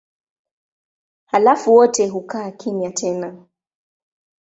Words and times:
Halafu 1.25 1.73
wote 1.73 2.07
hukaa 2.07 2.51
kimya 2.51 2.91
tena. 2.91 3.45